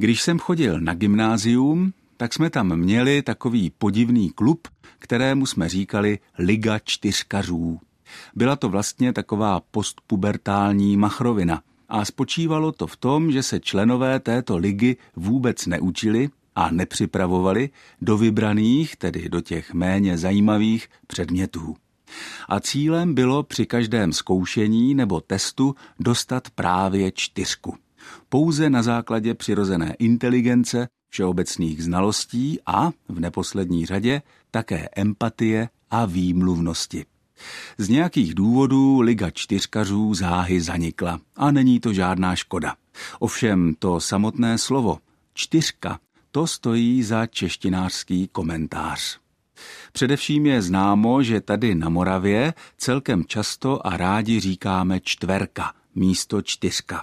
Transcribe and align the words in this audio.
Když 0.00 0.22
jsem 0.22 0.38
chodil 0.38 0.80
na 0.80 0.94
gymnázium, 0.94 1.92
tak 2.16 2.34
jsme 2.34 2.50
tam 2.50 2.76
měli 2.76 3.22
takový 3.22 3.72
podivný 3.78 4.30
klub, 4.30 4.68
kterému 4.98 5.46
jsme 5.46 5.68
říkali 5.68 6.18
Liga 6.38 6.78
čtyřkařů. 6.78 7.80
Byla 8.34 8.56
to 8.56 8.68
vlastně 8.68 9.12
taková 9.12 9.60
postpubertální 9.70 10.96
machrovina 10.96 11.62
a 11.88 12.04
spočívalo 12.04 12.72
to 12.72 12.86
v 12.86 12.96
tom, 12.96 13.32
že 13.32 13.42
se 13.42 13.60
členové 13.60 14.20
této 14.20 14.56
ligy 14.56 14.96
vůbec 15.16 15.66
neučili 15.66 16.28
a 16.54 16.70
nepřipravovali 16.70 17.70
do 18.02 18.18
vybraných, 18.18 18.96
tedy 18.96 19.28
do 19.28 19.40
těch 19.40 19.74
méně 19.74 20.18
zajímavých 20.18 20.88
předmětů. 21.06 21.76
A 22.48 22.60
cílem 22.60 23.14
bylo 23.14 23.42
při 23.42 23.66
každém 23.66 24.12
zkoušení 24.12 24.94
nebo 24.94 25.20
testu 25.20 25.74
dostat 25.98 26.50
právě 26.50 27.12
čtyřku. 27.14 27.74
Pouze 28.28 28.70
na 28.70 28.82
základě 28.82 29.34
přirozené 29.34 29.94
inteligence, 29.98 30.88
všeobecných 31.08 31.84
znalostí 31.84 32.58
a, 32.66 32.90
v 33.08 33.20
neposlední 33.20 33.86
řadě, 33.86 34.22
také 34.50 34.88
empatie 34.96 35.68
a 35.90 36.04
výmluvnosti. 36.04 37.04
Z 37.78 37.88
nějakých 37.88 38.34
důvodů 38.34 39.00
Liga 39.00 39.30
čtyřkařů 39.30 40.14
záhy 40.14 40.60
zanikla 40.60 41.20
a 41.36 41.50
není 41.50 41.80
to 41.80 41.92
žádná 41.92 42.36
škoda. 42.36 42.74
Ovšem 43.18 43.74
to 43.78 44.00
samotné 44.00 44.58
slovo 44.58 44.98
čtyřka 45.34 45.98
to 46.30 46.46
stojí 46.46 47.02
za 47.02 47.26
češtinářský 47.26 48.28
komentář. 48.32 49.18
Především 49.92 50.46
je 50.46 50.62
známo, 50.62 51.22
že 51.22 51.40
tady 51.40 51.74
na 51.74 51.88
Moravě 51.88 52.54
celkem 52.76 53.24
často 53.24 53.86
a 53.86 53.96
rádi 53.96 54.40
říkáme 54.40 55.00
čtverka 55.00 55.72
místo 55.94 56.42
čtyřka. 56.42 57.02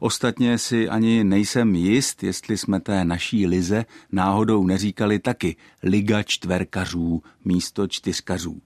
Ostatně 0.00 0.58
si 0.58 0.88
ani 0.88 1.24
nejsem 1.24 1.74
jist, 1.74 2.22
jestli 2.22 2.56
jsme 2.56 2.80
té 2.80 3.04
naší 3.04 3.46
lize 3.46 3.84
náhodou 4.12 4.66
neříkali 4.66 5.18
taky 5.18 5.56
liga 5.82 6.22
čtverkařů 6.22 7.22
místo 7.44 7.86
čtyřkařů. 7.86 8.60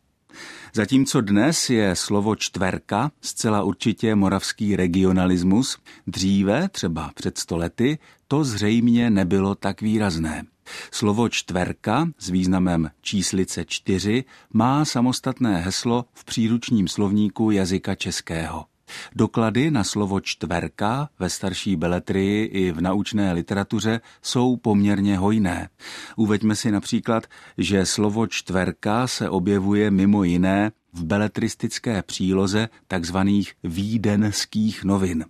Zatímco 0.75 1.21
dnes 1.21 1.71
je 1.71 1.97
slovo 1.97 2.37
čtverka 2.37 3.11
zcela 3.21 3.63
určitě 3.63 4.15
moravský 4.15 4.77
regionalismus, 4.77 5.79
dříve, 6.07 6.69
třeba 6.69 7.11
před 7.15 7.39
stolety, 7.39 7.99
to 8.29 8.45
zřejmě 8.45 9.11
nebylo 9.11 9.55
tak 9.55 9.81
výrazné. 9.81 10.45
Slovo 10.91 11.29
čtverka 11.29 12.09
s 12.19 12.31
významem 12.31 12.91
číslice 13.01 13.65
čtyři 13.65 14.25
má 14.53 14.85
samostatné 14.85 15.61
heslo 15.61 16.05
v 16.15 16.25
příručním 16.25 16.89
slovníku 16.89 17.51
jazyka 17.51 17.95
českého. 17.95 18.72
Doklady 19.15 19.71
na 19.71 19.85
slovo 19.85 20.21
čtverka 20.21 21.09
ve 21.19 21.31
starší 21.31 21.77
beletrii 21.77 22.45
i 22.45 22.73
v 22.73 22.81
naučné 22.81 23.33
literatuře 23.33 24.01
jsou 24.23 24.57
poměrně 24.57 25.19
hojné. 25.19 25.69
Uveďme 26.17 26.57
si 26.57 26.71
například, 26.71 27.27
že 27.59 27.87
slovo 27.87 28.27
čtverka 28.27 29.07
se 29.07 29.31
objevuje 29.31 29.91
mimo 29.91 30.25
jiné 30.25 30.73
v 30.93 31.05
beletristické 31.05 32.03
příloze 32.03 32.69
tzv. 32.89 33.17
výdenských 33.65 34.85
novin. 34.85 35.25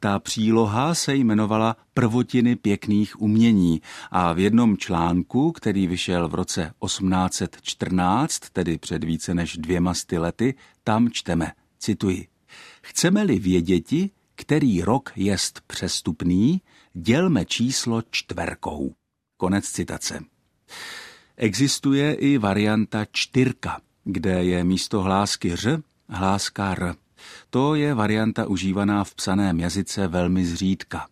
Ta 0.00 0.18
příloha 0.18 0.94
se 0.94 1.14
jmenovala 1.14 1.76
Prvotiny 1.94 2.56
pěkných 2.56 3.20
umění 3.20 3.80
a 4.10 4.32
v 4.32 4.38
jednom 4.38 4.76
článku, 4.76 5.52
který 5.52 5.86
vyšel 5.86 6.28
v 6.28 6.34
roce 6.34 6.72
1814, 6.84 8.38
tedy 8.52 8.78
před 8.78 9.04
více 9.04 9.34
než 9.34 9.56
dvěma 9.56 9.94
sty 9.94 10.18
lety, 10.18 10.54
tam 10.84 11.10
čteme, 11.10 11.52
cituji. 11.78 12.26
Chceme-li 12.82 13.38
věděti, 13.38 14.10
který 14.34 14.82
rok 14.82 15.12
jest 15.16 15.60
přestupný, 15.66 16.60
dělme 16.94 17.44
číslo 17.44 18.02
čtverkou. 18.10 18.94
Konec 19.36 19.64
citace. 19.64 20.20
Existuje 21.36 22.14
i 22.14 22.38
varianta 22.38 23.06
čtyrka, 23.12 23.80
kde 24.04 24.44
je 24.44 24.64
místo 24.64 25.02
hlásky 25.02 25.56
ř 25.56 25.80
hláska 26.08 26.72
r. 26.72 26.94
To 27.50 27.74
je 27.74 27.94
varianta 27.94 28.46
užívaná 28.46 29.04
v 29.04 29.14
psaném 29.14 29.60
jazyce 29.60 30.08
velmi 30.08 30.46
zřídka. 30.46 31.08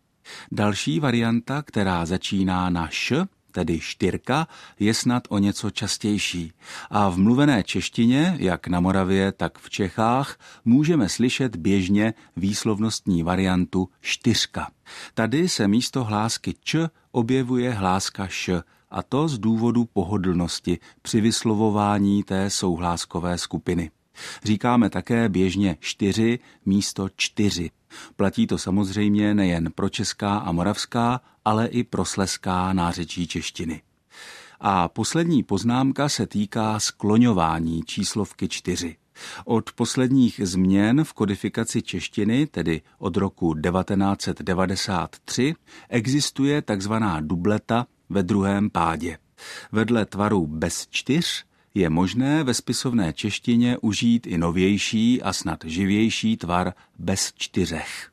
Další 0.53 1.01
varianta, 1.01 1.63
která 1.63 2.07
začíná 2.07 2.71
na 2.71 2.89
š, 2.89 3.27
tedy 3.55 3.81
štyrka, 3.81 4.49
je 4.79 4.95
snad 4.95 5.23
o 5.29 5.39
něco 5.39 5.71
častější. 5.71 6.53
A 6.91 7.09
v 7.09 7.19
mluvené 7.19 7.63
češtině, 7.63 8.37
jak 8.39 8.67
na 8.69 8.81
Moravě, 8.81 9.33
tak 9.33 9.59
v 9.59 9.71
Čechách, 9.71 10.39
můžeme 10.65 11.09
slyšet 11.09 11.57
běžně 11.57 12.15
výslovnostní 12.37 13.23
variantu 13.23 13.89
čtyřka. 14.01 14.71
Tady 15.15 15.49
se 15.49 15.69
místo 15.69 16.05
hlásky 16.05 16.55
č 16.65 16.89
objevuje 17.13 17.71
hláska 17.73 18.27
š, 18.27 18.63
a 18.91 19.03
to 19.03 19.29
z 19.29 19.39
důvodu 19.39 19.85
pohodlnosti 19.85 20.79
při 21.03 21.21
vyslovování 21.21 22.23
té 22.23 22.51
souhláskové 22.51 23.39
skupiny. 23.39 23.91
Říkáme 24.45 24.91
také 24.91 25.29
běžně 25.29 25.77
čtyři 25.81 26.39
místo 26.67 27.09
čtyři. 27.17 27.71
Platí 28.17 28.47
to 28.47 28.59
samozřejmě 28.59 29.35
nejen 29.35 29.73
pro 29.75 29.89
česká 29.89 30.37
a 30.37 30.53
moravská, 30.53 31.21
ale 31.45 31.67
i 31.67 31.85
pro 31.85 32.05
sleská 32.05 32.73
nářečí 32.73 33.27
češtiny. 33.27 33.83
A 34.61 34.89
poslední 34.89 35.43
poznámka 35.43 36.09
se 36.09 36.27
týká 36.27 36.81
skloňování 36.81 37.83
číslovky 37.83 38.49
čtyři. 38.49 38.97
Od 39.45 39.73
posledních 39.73 40.41
změn 40.45 41.05
v 41.05 41.13
kodifikaci 41.13 41.83
češtiny, 41.83 42.47
tedy 42.47 42.83
od 42.99 43.17
roku 43.17 43.55
1993, 43.55 45.55
existuje 45.89 46.63
takzvaná 46.63 47.21
dubleta 47.21 47.87
ve 48.09 48.23
druhém 48.23 48.71
pádě. 48.71 49.19
Vedle 49.73 50.07
tvaru 50.07 50.47
bez 50.47 50.87
čtyř 50.91 51.45
je 51.75 51.91
možné 51.91 52.45
ve 52.45 52.55
spisovné 52.55 53.13
češtině 53.13 53.79
užít 53.79 54.27
i 54.27 54.39
novější 54.39 55.23
a 55.23 55.33
snad 55.33 55.65
živější 55.65 56.37
tvar 56.37 56.73
bez 56.99 57.33
čtyřech. 57.37 58.11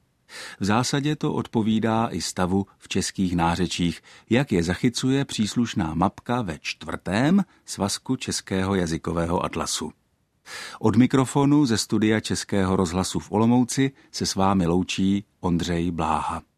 V 0.60 0.66
zásadě 0.66 1.16
to 1.16 1.34
odpovídá 1.34 2.08
i 2.12 2.22
stavu 2.22 2.68
v 2.78 2.88
českých 2.88 3.36
nářečích, 3.36 4.02
jak 4.30 4.52
je 4.52 4.64
zachycuje 4.64 5.26
příslušná 5.26 5.94
mapka 5.94 6.42
ve 6.42 6.58
čtvrtém 6.62 7.44
svazku 7.66 8.16
Českého 8.16 8.76
jazykového 8.76 9.46
atlasu. 9.46 9.92
Od 10.80 10.96
mikrofonu 10.96 11.66
ze 11.66 11.78
studia 11.78 12.20
Českého 12.20 12.76
rozhlasu 12.76 13.20
v 13.20 13.32
Olomouci 13.32 13.92
se 14.12 14.26
s 14.26 14.36
vámi 14.36 14.68
loučí 14.68 15.26
Ondřej 15.40 15.92
Bláha. 15.92 16.51